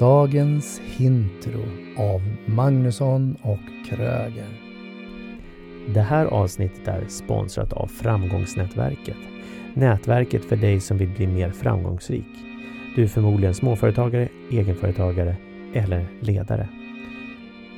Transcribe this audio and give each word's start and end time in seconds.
Dagens 0.00 0.80
Hintro 0.84 1.60
av 1.96 2.22
Magnusson 2.46 3.36
och 3.42 3.88
Kröger. 3.88 4.46
Det 5.94 6.00
här 6.00 6.26
avsnittet 6.26 6.88
är 6.88 7.04
sponsrat 7.08 7.72
av 7.72 7.86
Framgångsnätverket. 7.86 9.16
Nätverket 9.74 10.44
för 10.44 10.56
dig 10.56 10.80
som 10.80 10.98
vill 10.98 11.08
bli 11.08 11.26
mer 11.26 11.50
framgångsrik. 11.50 12.26
Du 12.96 13.02
är 13.02 13.08
förmodligen 13.08 13.54
småföretagare, 13.54 14.28
egenföretagare 14.50 15.36
eller 15.74 16.06
ledare. 16.20 16.68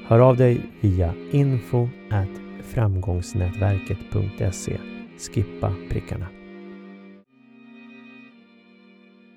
Hör 0.07 0.19
av 0.19 0.37
dig 0.37 0.61
via 0.81 1.15
info 1.33 1.89
framgångsnätverket.se. 2.63 4.79
Skippa 5.19 5.75
prickarna. 5.91 6.27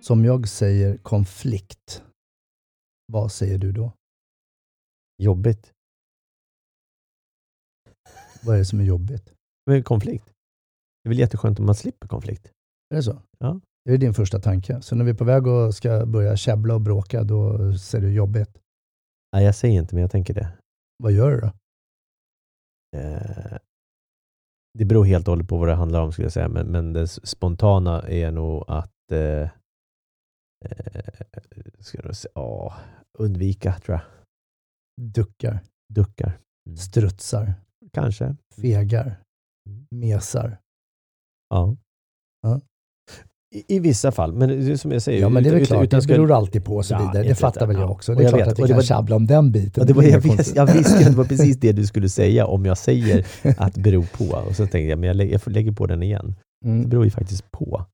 Som 0.01 0.25
jag 0.25 0.47
säger 0.47 0.97
konflikt. 0.97 2.01
Vad 3.05 3.31
säger 3.31 3.57
du 3.57 3.71
då? 3.71 3.91
Jobbigt. 5.17 5.73
Vad 8.43 8.55
är 8.55 8.59
det 8.59 8.65
som 8.65 8.79
är 8.79 8.83
jobbigt? 8.83 9.33
Men 9.65 9.83
konflikt. 9.83 10.25
Det 11.03 11.07
är 11.07 11.09
väl 11.09 11.19
jätteskönt 11.19 11.59
om 11.59 11.65
man 11.65 11.75
slipper 11.75 12.07
konflikt? 12.07 12.51
Är 12.89 12.95
det 12.95 13.03
så? 13.03 13.21
Ja. 13.37 13.59
Det 13.85 13.93
är 13.93 13.97
din 13.97 14.13
första 14.13 14.39
tanke. 14.39 14.81
Så 14.81 14.95
när 14.95 15.05
vi 15.05 15.11
är 15.11 15.15
på 15.15 15.23
väg 15.23 15.47
och 15.47 15.75
ska 15.75 16.05
börja 16.05 16.37
käbbla 16.37 16.75
och 16.75 16.81
bråka, 16.81 17.23
då 17.23 17.73
ser 17.77 18.01
du 18.01 18.13
jobbigt. 18.13 18.57
Nej, 19.33 19.45
jag 19.45 19.55
säger 19.55 19.81
inte, 19.81 19.95
men 19.95 20.01
jag 20.01 20.11
tänker 20.11 20.33
det. 20.33 20.57
Vad 21.03 21.11
gör 21.11 21.31
du 21.31 21.39
då? 21.39 21.51
Eh, 22.97 23.57
det 24.77 24.85
beror 24.85 25.05
helt 25.05 25.27
och 25.27 25.31
hållet 25.31 25.47
på 25.47 25.57
vad 25.57 25.67
det 25.67 25.75
handlar 25.75 26.01
om, 26.01 26.11
skulle 26.11 26.25
jag 26.25 26.33
säga. 26.33 26.49
Men, 26.49 26.67
men 26.67 26.93
det 26.93 27.07
spontana 27.07 28.01
är 28.01 28.31
nog 28.31 28.63
att 28.67 29.11
eh, 29.11 29.19
eh, 29.19 29.49
ska 31.79 31.97
jag 32.03 32.15
säga, 32.15 32.31
åh, 32.35 32.73
undvika, 33.19 33.73
tror 33.73 33.99
jag. 33.99 34.05
Duckar, 35.13 35.59
Duckar. 35.93 36.37
Mm. 36.67 36.77
strutsar, 36.77 37.53
Kanske. 37.93 38.35
fegar, 38.61 39.19
Mm. 39.69 39.85
mesar. 39.91 40.57
Ja. 41.49 41.75
Ja. 42.41 42.61
I, 43.55 43.75
I 43.75 43.79
vissa 43.79 44.11
fall, 44.11 44.33
men 44.33 44.49
det 44.49 44.77
som 44.77 44.91
jag 44.91 45.01
säger. 45.01 45.21
Ja, 45.21 45.29
men 45.29 45.43
det 45.43 45.49
är 45.49 45.53
väl 45.53 45.65
klart. 45.65 45.83
utan 45.83 45.99
Det 45.99 46.07
beror 46.07 46.31
alltid 46.31 46.65
på 46.65 46.75
och 46.75 46.85
så 46.85 46.93
Ja, 46.93 46.99
vidare. 47.11 47.27
Det 47.27 47.35
fattar 47.35 47.67
väl 47.67 47.75
jag 47.75 47.85
ja. 47.85 47.91
också. 47.91 48.11
Och 48.11 48.17
Det 48.17 48.21
är 48.21 48.25
jag 48.25 48.33
klart 48.33 48.41
vet, 48.47 48.51
att 48.53 48.59
vi 48.59 48.63
och 48.63 48.67
det 48.67 48.71
kan 48.73 48.77
var- 48.77 48.83
tjabbla 48.83 49.15
om 49.15 49.25
den 49.27 49.51
biten. 49.51 49.71
Ja, 49.81 49.83
det 49.83 49.93
var, 49.93 50.03
jag, 50.03 50.09
inga 50.09 50.19
vis, 50.19 50.35
konstigt. 50.35 50.55
jag 50.55 50.73
visste 50.73 50.97
att 50.99 51.05
det 51.05 51.17
var 51.17 51.25
precis 51.25 51.57
det 51.57 51.71
du 51.71 51.87
skulle 51.87 52.09
säga 52.09 52.45
om 52.45 52.65
jag 52.65 52.77
säger 52.77 53.25
att 53.57 53.77
bero 53.77 54.03
på. 54.03 54.25
Och 54.49 54.55
så 54.55 54.63
tänkte 54.63 54.79
jag, 54.79 54.99
men 54.99 55.07
jag 55.07 55.15
lägger, 55.17 55.41
jag 55.45 55.53
lägger 55.53 55.71
på 55.71 55.85
den 55.87 56.03
igen. 56.03 56.35
Det 56.61 56.69
Mm. 56.69 56.89
beror 56.89 57.05
ju 57.05 57.11
faktiskt 57.11 57.51
på. 57.51 57.85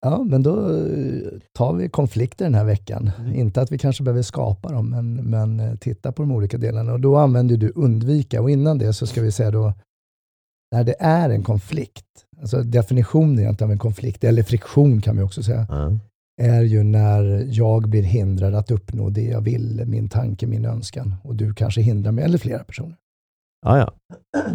Ja, 0.00 0.24
men 0.24 0.42
då 0.42 0.76
eh, 0.76 1.22
tar 1.52 1.72
vi 1.74 1.88
konflikter 1.88 2.44
den 2.44 2.54
här 2.54 2.64
veckan. 2.64 3.10
Mm. 3.18 3.34
Inte 3.34 3.60
att 3.62 3.72
vi 3.72 3.78
kanske 3.78 4.02
behöver 4.02 4.22
skapa 4.22 4.72
dem, 4.72 4.90
men, 4.90 5.14
men 5.14 5.60
eh, 5.60 5.74
titta 5.74 6.12
på 6.12 6.22
de 6.22 6.32
olika 6.32 6.58
delarna. 6.58 6.92
Och 6.92 7.00
då 7.00 7.16
använder 7.16 7.56
du 7.56 7.72
undvika. 7.74 8.42
Och 8.42 8.50
innan 8.50 8.78
det 8.78 8.92
så 8.92 9.06
ska 9.06 9.22
vi 9.22 9.32
säga 9.32 9.50
då, 9.50 9.72
när 10.72 10.84
det 10.84 10.94
är 10.98 11.30
en 11.30 11.42
konflikt, 11.42 12.04
alltså 12.40 12.62
definitionen 12.62 13.38
egentligen 13.38 13.68
av 13.68 13.72
en 13.72 13.78
konflikt, 13.78 14.24
eller 14.24 14.42
friktion 14.42 15.00
kan 15.00 15.16
vi 15.16 15.22
också 15.22 15.42
säga, 15.42 15.66
Ja. 15.68 15.98
är 16.42 16.62
ju 16.62 16.82
när 16.82 17.44
jag 17.48 17.88
blir 17.88 18.02
hindrad 18.02 18.54
att 18.54 18.70
uppnå 18.70 19.10
det 19.10 19.24
jag 19.24 19.40
vill, 19.40 19.82
min 19.86 20.08
tanke, 20.08 20.46
min 20.46 20.64
önskan. 20.64 21.14
Och 21.24 21.34
du 21.34 21.54
kanske 21.54 21.80
hindrar 21.80 22.12
mig, 22.12 22.24
eller 22.24 22.38
flera 22.38 22.64
personer. 22.64 22.96
Ja, 23.66 23.78
ja. 23.78 23.92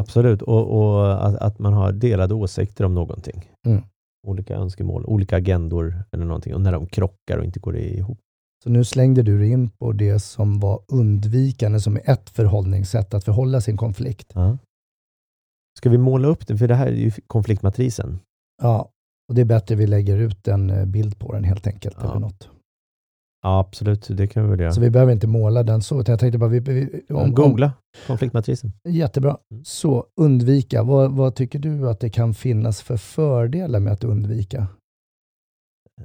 Absolut. 0.00 0.42
Och, 0.42 0.78
och 0.78 1.26
att, 1.26 1.36
att 1.36 1.58
man 1.58 1.72
har 1.72 1.92
delade 1.92 2.34
åsikter 2.34 2.84
om 2.84 2.94
någonting. 2.94 3.50
Mm. 3.66 3.82
Olika 4.26 4.54
önskemål, 4.54 5.04
olika 5.06 5.36
agendor 5.36 6.04
eller 6.12 6.24
någonting. 6.24 6.54
Och 6.54 6.60
när 6.60 6.72
de 6.72 6.86
krockar 6.86 7.38
och 7.38 7.44
inte 7.44 7.60
går 7.60 7.76
ihop. 7.76 8.18
Så 8.64 8.70
nu 8.70 8.84
slängde 8.84 9.22
du 9.22 9.48
in 9.48 9.70
på 9.70 9.92
det 9.92 10.18
som 10.18 10.60
var 10.60 10.80
undvikande, 10.88 11.80
som 11.80 11.96
är 11.96 12.10
ett 12.10 12.30
förhållningssätt 12.30 13.14
att 13.14 13.24
förhålla 13.24 13.60
sin 13.60 13.76
konflikt. 13.76 14.32
Ja. 14.34 14.58
Ska 15.78 15.90
vi 15.90 15.98
måla 15.98 16.28
upp 16.28 16.46
det? 16.46 16.56
För 16.56 16.68
det 16.68 16.74
här 16.74 16.86
är 16.86 16.92
ju 16.92 17.10
konfliktmatrisen. 17.26 18.18
Ja, 18.62 18.90
och 19.28 19.34
det 19.34 19.40
är 19.40 19.44
bättre 19.44 19.74
vi 19.74 19.86
lägger 19.86 20.16
ut 20.16 20.48
en 20.48 20.70
eh, 20.70 20.84
bild 20.84 21.18
på 21.18 21.32
den 21.32 21.44
helt 21.44 21.66
enkelt. 21.66 21.96
Ja. 22.00 22.10
Eller 22.10 22.20
något. 22.20 22.48
Ja, 23.42 23.58
absolut. 23.60 24.08
Det 24.10 24.26
kan 24.26 24.42
vi 24.44 24.50
väl 24.50 24.60
göra. 24.60 24.72
Så 24.72 24.80
vi 24.80 24.90
behöver 24.90 25.12
inte 25.12 25.26
måla 25.26 25.62
den 25.62 25.82
så. 25.82 26.00
utan 26.00 26.12
Jag 26.12 26.20
tänkte 26.20 26.38
bara, 26.38 26.50
vi, 26.50 26.60
vi, 26.60 27.02
om, 27.08 27.34
Googla 27.34 27.72
konfliktmatrisen. 28.06 28.72
jättebra. 28.88 29.38
Mm. 29.50 29.64
Så 29.64 30.06
undvika, 30.20 30.82
vad, 30.82 31.12
vad 31.16 31.34
tycker 31.34 31.58
du 31.58 31.88
att 31.90 32.00
det 32.00 32.10
kan 32.10 32.34
finnas 32.34 32.82
för 32.82 32.96
fördelar 32.96 33.80
med 33.80 33.92
att 33.92 34.04
undvika? 34.04 34.68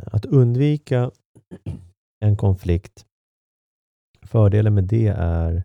Att 0.05 0.25
undvika 0.25 1.11
en 2.25 2.37
konflikt. 2.37 3.05
Fördelen 4.21 4.73
med 4.73 4.83
det 4.83 5.07
är 5.17 5.63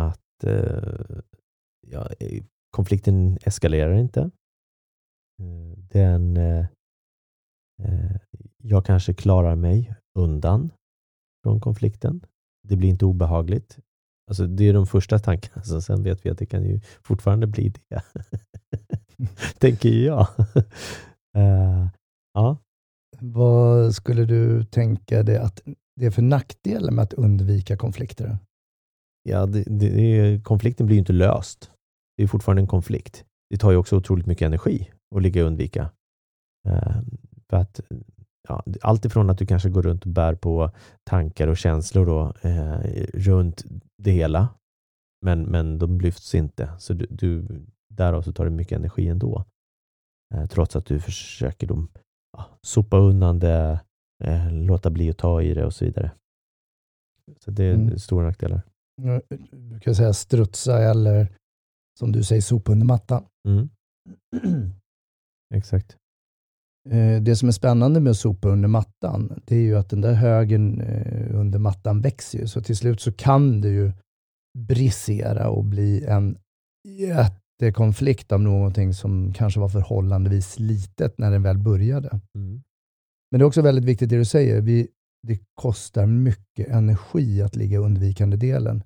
att 0.00 0.44
eh, 0.44 1.18
ja, 1.86 2.08
konflikten 2.70 3.38
eskalerar 3.42 3.94
inte. 3.94 4.20
Eh, 5.42 5.78
Den, 5.92 6.36
eh, 6.36 6.66
eh, 7.82 8.16
jag 8.62 8.86
kanske 8.86 9.14
klarar 9.14 9.56
mig 9.56 9.94
undan 10.18 10.70
från 11.44 11.60
konflikten. 11.60 12.24
Det 12.68 12.76
blir 12.76 12.88
inte 12.88 13.04
obehagligt. 13.04 13.78
Alltså, 14.30 14.46
det 14.46 14.64
är 14.68 14.72
de 14.74 14.86
första 14.86 15.18
tankarna. 15.18 15.62
Så 15.62 15.80
sen 15.82 16.02
vet 16.02 16.26
vi 16.26 16.30
att 16.30 16.38
det 16.38 16.46
kan 16.46 16.62
ju 16.64 16.80
fortfarande 17.02 17.46
bli 17.46 17.68
det. 17.88 18.02
Tänker 19.58 19.88
jag. 19.90 20.26
Eh, 21.36 21.86
ja. 22.34 22.56
Vad 23.20 23.94
skulle 23.94 24.24
du 24.24 24.64
tänka 24.64 25.22
dig 25.22 25.36
att 25.36 25.62
det 25.96 26.06
är 26.06 26.10
för 26.10 26.22
nackdelar 26.22 26.92
med 26.92 27.02
att 27.02 27.12
undvika 27.12 27.76
konflikter? 27.76 28.38
Ja, 29.22 29.46
det, 29.46 29.62
det, 29.66 29.86
är- 29.86 30.40
konflikten 30.42 30.86
blir 30.86 30.96
ju 30.96 30.98
inte 30.98 31.12
löst. 31.12 31.70
Det 32.16 32.22
är 32.22 32.26
fortfarande 32.26 32.62
en 32.62 32.66
konflikt. 32.68 33.24
Det 33.50 33.56
tar 33.56 33.70
ju 33.70 33.76
också 33.76 33.96
otroligt 33.96 34.26
mycket 34.26 34.46
energi 34.46 34.90
att 35.16 35.22
ligga 35.22 35.42
och 35.42 35.46
undvika. 35.46 35.90
Eh, 36.68 36.96
för 37.50 37.56
att, 37.56 37.80
ja, 38.48 38.64
allt 38.80 39.04
ifrån 39.04 39.30
att 39.30 39.38
du 39.38 39.46
kanske 39.46 39.68
går 39.70 39.82
runt 39.82 40.02
och 40.02 40.10
bär 40.10 40.34
på 40.34 40.70
tankar 41.04 41.48
och 41.48 41.56
känslor 41.56 42.06
då, 42.06 42.32
eh, 42.48 42.78
runt 43.14 43.64
det 44.02 44.10
hela, 44.10 44.48
men, 45.24 45.42
men 45.42 45.78
de 45.78 46.00
lyfts 46.00 46.34
inte. 46.34 46.72
Så 46.78 46.92
du, 46.94 47.06
du, 47.10 47.46
därav 47.88 48.22
så 48.22 48.32
tar 48.32 48.44
det 48.44 48.50
mycket 48.50 48.78
energi 48.78 49.08
ändå. 49.08 49.44
Eh, 50.34 50.46
trots 50.46 50.76
att 50.76 50.86
du 50.86 51.00
försöker 51.00 51.66
då, 51.66 51.86
ja, 52.36 52.44
sopa 52.62 52.98
undan 52.98 53.38
det, 53.38 53.80
eh, 54.24 54.52
låta 54.52 54.90
bli 54.90 55.10
att 55.10 55.18
ta 55.18 55.42
i 55.42 55.54
det 55.54 55.64
och 55.66 55.74
så 55.74 55.84
vidare. 55.84 56.10
Så 57.44 57.50
det 57.50 57.64
är 57.64 57.74
Mm. 57.74 57.98
stora 57.98 58.26
nackdelar. 58.26 58.62
Jag 59.02 59.22
brukar 59.50 59.92
säga 59.92 60.12
strutsa 60.12 60.78
eller 60.78 61.32
som 61.98 62.12
du 62.12 62.24
säger 62.24 62.42
sopa 62.42 62.72
under 62.72 62.86
mattan. 62.86 63.24
Mm. 63.48 63.70
Exakt. 65.54 65.96
Eh, 66.90 67.22
Det 67.22 67.36
som 67.36 67.48
är 67.48 67.52
spännande 67.52 68.00
med 68.00 68.10
att 68.10 68.16
sopa 68.16 68.48
under 68.48 68.68
mattan, 68.68 69.40
det 69.44 69.56
är 69.56 69.60
ju 69.60 69.76
att 69.76 69.90
den 69.90 70.00
där 70.00 70.12
högen 70.12 70.80
eh, 70.80 71.40
under 71.40 71.58
mattan 71.58 72.00
växer 72.00 72.38
ju. 72.38 72.46
Så 72.46 72.60
till 72.62 72.76
slut 72.76 73.00
så 73.00 73.12
kan 73.12 73.60
det 73.60 73.68
ju 73.68 73.92
brisera 74.58 75.48
och 75.48 75.64
bli 75.64 76.04
en 76.04 76.38
jättekonflikt 76.88 78.32
av 78.32 78.40
någonting 78.40 78.94
som 78.94 79.32
kanske 79.32 79.60
var 79.60 79.68
förhållandevis 79.68 80.58
litet 80.58 81.18
när 81.18 81.30
den 81.30 81.42
väl 81.42 81.58
började. 81.58 82.08
Mm. 82.08 82.62
Men 83.30 83.38
det 83.38 83.42
är 83.42 83.46
också 83.46 83.62
väldigt 83.62 83.84
viktigt 83.84 84.10
det 84.10 84.16
du 84.16 84.24
säger. 84.24 84.60
Vi, 84.60 84.88
det 85.26 85.38
kostar 85.54 86.06
mycket 86.06 86.68
energi 86.68 87.42
att 87.42 87.56
ligga 87.56 87.74
i 87.74 87.80
undvikande 87.80 88.36
delen. 88.36 88.82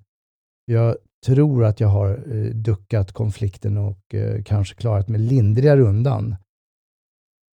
Jag 0.65 0.97
tror 1.25 1.65
att 1.65 1.79
jag 1.79 1.87
har 1.87 2.09
eh, 2.09 2.53
duckat 2.53 3.11
konflikten 3.11 3.77
och 3.77 4.15
kanske 4.45 4.75
klarat 4.75 5.07
mig 5.09 5.21
lindrigare 5.21 5.81
undan. 5.81 6.35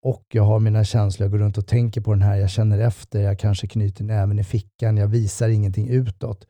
Och 0.05 0.25
jag 0.33 0.43
har 0.43 0.61
mina 0.61 0.85
känslor, 0.85 1.25
jag 1.25 1.31
går 1.31 1.39
runt 1.39 1.59
och 1.59 1.67
tänker 1.67 2.01
på 2.01 2.13
den 2.13 2.23
här, 2.23 2.37
jag 2.37 2.51
känner 2.51 2.79
efter, 2.79 3.23
jag 3.23 3.39
kanske 3.39 3.67
knyter 3.67 4.05
näven 4.05 4.39
i 4.39 4.45
fickan, 4.45 4.97
jag 4.97 5.09
visar 5.09 5.49
ingenting 5.49 5.89
utåt. 5.89 6.47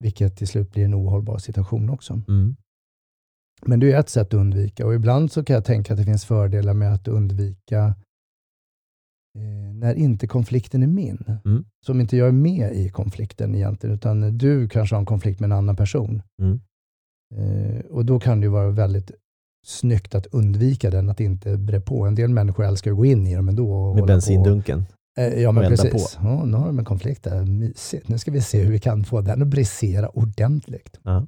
Vilket 0.00 0.36
till 0.36 0.48
slut 0.48 0.72
blir 0.72 0.84
en 0.84 0.94
ohållbar 0.94 1.38
situation 1.38 1.90
också. 1.90 2.20
Mm. 2.28 2.56
Men 3.62 3.80
det 3.80 3.92
är 3.92 4.00
ett 4.00 4.08
sätt 4.08 4.26
att 4.26 4.34
undvika 4.34 4.86
och 4.86 4.94
ibland 4.94 5.32
så 5.32 5.44
kan 5.44 5.54
jag 5.54 5.64
tänka 5.64 5.92
att 5.92 5.98
det 5.98 6.04
finns 6.04 6.24
fördelar 6.24 6.74
med 6.74 6.94
att 6.94 7.08
undvika 7.08 7.84
eh, 9.38 9.74
när 9.74 9.94
inte 9.94 10.26
konflikten 10.26 10.82
är 10.82 10.86
min. 10.86 11.24
Mm. 11.44 11.64
Som 11.86 12.00
inte 12.00 12.16
jag 12.16 12.28
är 12.28 12.32
med 12.32 12.72
i 12.72 12.88
konflikten 12.88 13.54
egentligen, 13.54 13.96
utan 13.96 14.38
du 14.38 14.68
kanske 14.68 14.94
har 14.94 15.00
en 15.00 15.06
konflikt 15.06 15.40
med 15.40 15.46
en 15.46 15.58
annan 15.58 15.76
person. 15.76 16.22
Mm. 16.42 16.60
Eh, 17.34 17.80
och 17.80 18.04
då 18.04 18.20
kan 18.20 18.40
det 18.40 18.44
ju 18.44 18.50
vara 18.50 18.70
väldigt 18.70 19.10
snyggt 19.68 20.14
att 20.14 20.26
undvika 20.26 20.90
den, 20.90 21.10
att 21.10 21.20
inte 21.20 21.56
bre 21.56 21.80
på. 21.80 22.06
En 22.06 22.14
del 22.14 22.30
människor 22.30 22.64
älskar 22.64 22.90
att 22.90 22.96
gå 22.96 23.04
in 23.04 23.26
i 23.26 23.34
dem 23.34 23.48
ändå. 23.48 23.72
Och 23.72 23.94
Med 23.94 24.06
bensindunken. 24.06 24.84
På. 24.84 25.20
Eh, 25.20 25.42
ja, 25.42 25.52
men 25.52 25.68
precis. 25.68 26.18
Ja, 26.22 26.44
nu 26.44 26.56
har 26.56 26.66
de 26.66 26.78
en 26.78 26.84
konflikt 26.84 27.24
där. 27.24 27.44
Mysigt. 27.44 28.08
Nu 28.08 28.18
ska 28.18 28.30
vi 28.30 28.40
se 28.40 28.62
hur 28.62 28.72
vi 28.72 28.78
kan 28.78 29.04
få 29.04 29.20
den 29.20 29.42
att 29.42 29.48
brisera 29.48 30.08
ordentligt. 30.08 31.00
Ja. 31.02 31.26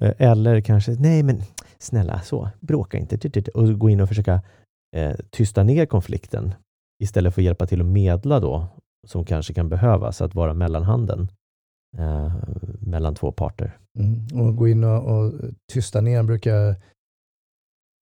Eh, 0.00 0.14
Eller 0.18 0.60
kanske, 0.60 0.92
nej 0.92 1.22
men 1.22 1.42
snälla 1.78 2.20
så, 2.20 2.50
bråka 2.60 2.98
inte. 2.98 3.18
Tut, 3.18 3.34
tut, 3.34 3.48
Och 3.48 3.78
gå 3.78 3.90
in 3.90 4.00
och 4.00 4.08
försöka 4.08 4.42
eh, 4.96 5.14
tysta 5.30 5.62
ner 5.62 5.86
konflikten 5.86 6.54
istället 7.02 7.34
för 7.34 7.40
att 7.40 7.44
hjälpa 7.44 7.66
till 7.66 7.80
att 7.80 7.86
medla 7.86 8.40
då 8.40 8.66
som 9.06 9.24
kanske 9.24 9.54
kan 9.54 9.68
behövas, 9.68 10.22
att 10.22 10.34
vara 10.34 10.54
mellanhanden 10.54 11.28
eh, 11.98 12.32
mellan 12.80 13.14
två 13.14 13.32
parter. 13.32 13.78
Mm. 13.98 14.40
Och 14.40 14.56
gå 14.56 14.68
in 14.68 14.84
och, 14.84 15.04
och 15.04 15.32
tysta 15.72 16.00
ner, 16.00 16.22
brukar 16.22 16.76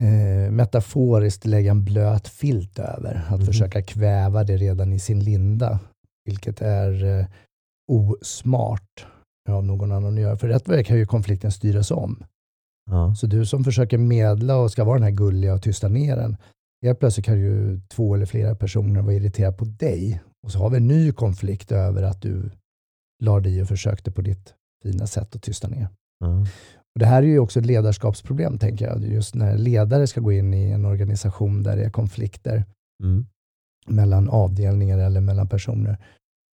eh, 0.03 0.51
metaforiskt 0.51 1.47
lägga 1.47 1.71
en 1.71 1.85
blöt 1.85 2.29
filt 2.29 2.79
över. 2.79 3.25
Att 3.27 3.35
mm. 3.35 3.47
försöka 3.47 3.83
kväva 3.83 4.45
det 4.45 4.57
redan 4.57 4.93
i 4.93 4.99
sin 4.99 5.25
linda, 5.25 5.79
vilket 6.25 6.61
är 6.61 7.05
eh, 7.05 7.27
osmart 7.93 9.07
av 9.49 9.65
någon 9.65 9.93
annan 9.93 10.15
att 10.15 10.21
göra. 10.21 10.37
För 10.37 10.49
rätt 10.49 10.69
väg 10.69 10.87
kan 10.87 10.97
ju 10.97 11.07
konflikten 11.07 11.53
styras 11.53 11.91
om. 11.91 12.25
Ja. 12.91 13.15
Så 13.15 13.27
du 13.27 13.47
som 13.47 13.65
försöker 13.65 13.99
medla 13.99 14.57
och 14.57 14.71
ska 14.71 14.85
vara 14.85 14.99
den 14.99 15.05
här 15.05 15.11
gulliga 15.11 15.55
och 15.55 15.63
tysta 15.63 15.89
ner 15.89 16.17
den, 16.17 16.37
helt 16.83 16.99
plötsligt 16.99 17.27
kan 17.27 17.41
ju 17.41 17.81
två 17.89 18.15
eller 18.15 18.27
flera 18.27 18.55
personer 18.55 19.03
vara 19.03 19.15
irriterade 19.15 19.57
på 19.57 19.65
dig. 19.65 20.23
Och 20.43 20.53
så 20.53 20.59
har 20.59 20.71
vi 20.71 20.77
en 20.77 20.87
ny 20.87 21.13
konflikt 21.13 21.73
över 21.73 22.03
att 22.03 22.23
du 22.23 22.51
la 23.25 23.41
dig 23.41 23.63
och 23.63 23.69
försökte 23.69 24.11
på 24.11 24.23
ditt 24.23 24.55
fina 24.83 25.07
sätt 25.07 25.37
att 25.37 25.43
tysta 25.43 25.69
ner. 25.69 25.89
Mm. 26.25 26.47
Och 26.97 27.01
det 27.01 27.07
här 27.07 27.23
är 27.23 27.27
ju 27.27 27.39
också 27.39 27.61
ett 27.61 27.67
ledarskapsproblem, 27.67 28.59
tänker 28.59 28.87
jag. 28.87 29.05
Just 29.05 29.35
när 29.35 29.59
ledare 29.59 30.07
ska 30.07 30.21
gå 30.21 30.33
in 30.33 30.55
i 30.55 30.71
en 30.71 30.85
organisation 30.85 31.63
där 31.63 31.77
det 31.77 31.85
är 31.85 31.91
konflikter 31.91 32.65
mm. 33.03 33.27
mellan 33.87 34.29
avdelningar 34.29 34.99
eller 34.99 35.21
mellan 35.21 35.49
personer 35.49 35.99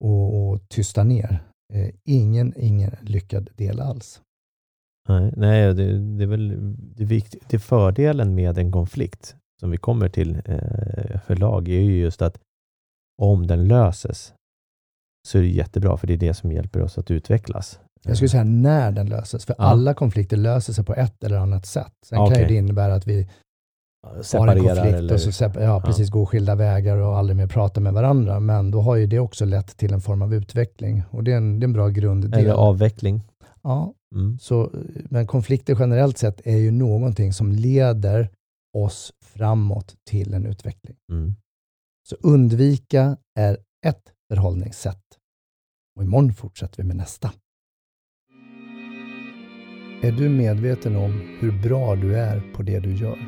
och, 0.05 0.51
och 0.51 0.69
tysta 0.69 1.05
ner. 1.05 1.45
Eh, 1.75 1.91
ingen, 2.05 2.55
ingen 2.57 2.97
lyckad 3.03 3.51
del 3.57 3.81
alls. 3.81 4.21
Nej, 5.09 5.33
nej 5.37 5.75
det, 5.75 6.17
det 6.17 6.25
är 6.25 6.29
väl 6.29 6.75
det, 6.77 7.05
vikt, 7.05 7.37
det 7.49 7.59
fördelen 7.59 8.35
med 8.35 8.59
en 8.59 8.73
konflikt 8.73 9.37
som 9.61 9.71
vi 9.71 9.77
kommer 9.77 10.09
till 10.09 10.43
eh, 10.45 11.21
förlag 11.21 11.69
är 11.69 11.81
ju 11.81 11.99
just 11.99 12.23
att 12.23 12.39
om 13.23 13.47
den 13.47 13.69
löses 13.69 14.35
så 15.29 15.39
är 15.39 15.43
det 15.43 15.49
jättebra, 15.49 15.97
för 15.97 16.07
det 16.07 16.13
är 16.13 16.19
det 16.19 16.35
som 16.35 16.53
hjälper 16.53 16.83
oss 16.83 16.99
att 16.99 17.11
utvecklas. 17.11 17.81
Jag 18.05 18.17
skulle 18.17 18.29
säga 18.29 18.45
när 18.45 18.93
den 18.93 19.07
löses, 19.09 19.45
för 19.45 19.55
ja. 19.59 19.65
alla 19.65 19.95
konflikter 19.95 20.37
löser 20.37 20.73
sig 20.73 20.85
på 20.85 20.95
ett 20.95 21.25
eller 21.25 21.37
annat 21.37 21.67
sätt. 21.67 21.93
Sen 22.07 22.19
okay. 22.19 22.35
kan 22.35 22.43
ju 22.43 22.49
det 22.49 22.55
innebära 22.55 22.95
att 22.95 23.07
vi 23.07 23.29
Separerar 24.23 24.47
har 24.47 24.57
en 24.57 24.65
konflikt 24.65 24.99
eller... 24.99 25.15
och 25.15 25.21
så 25.21 25.45
ja, 25.61 25.81
precis, 25.81 26.09
ja. 26.09 26.13
går 26.13 26.27
skilda 26.27 26.55
vägar 26.55 26.97
och 26.97 27.19
aldrig 27.19 27.37
mer 27.37 27.47
pratar 27.47 27.81
med 27.81 27.93
varandra. 27.93 28.41
Men 28.41 28.71
då 28.71 28.81
har 28.81 28.97
ju 28.97 29.07
det 29.07 29.19
också 29.19 29.45
lett 29.45 29.77
till 29.77 29.93
en 29.93 30.01
form 30.01 30.23
av 30.23 30.35
utveckling 30.35 31.03
och 31.11 31.25
det 31.25 31.33
är 31.33 31.37
en, 31.37 31.61
det 31.61 31.65
är 31.65 31.69
en 31.69 31.73
bra 31.73 31.89
grund. 31.89 32.35
Eller 32.35 32.53
avveckling. 32.53 33.23
Ja, 33.63 33.95
mm. 34.15 34.39
så, 34.39 34.71
men 34.95 35.27
konflikter 35.27 35.77
generellt 35.81 36.19
sett 36.19 36.47
är 36.47 36.57
ju 36.57 36.71
någonting 36.71 37.33
som 37.33 37.53
leder 37.53 38.31
oss 38.79 39.13
framåt 39.25 39.95
till 40.11 40.35
en 40.35 40.47
utveckling. 40.47 40.97
Mm. 41.13 41.35
Så 42.09 42.17
undvika 42.21 43.17
är 43.39 43.59
ett 43.87 44.13
förhållningssätt. 44.31 45.03
Och 45.97 46.03
imorgon 46.03 46.35
fortsätter 46.35 46.83
vi 46.83 46.89
med 46.89 46.97
nästa. 46.97 47.33
Är 50.05 50.13
du 50.13 50.29
medveten 50.29 50.97
om 50.97 51.21
hur 51.41 51.53
bra 51.53 51.97
du 51.97 52.17
är 52.17 52.43
på 52.55 52.63
det 52.63 52.79
du 52.79 52.95
gör? 52.95 53.19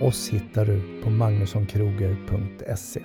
Oss 0.00 0.30
hittar 0.30 0.66
du 0.66 1.02
på 1.02 1.10
magnussonkroger.se 1.10 3.00